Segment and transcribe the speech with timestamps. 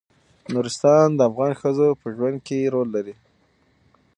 [0.53, 3.15] نورستان د افغان ښځو په ژوند کې رول لري.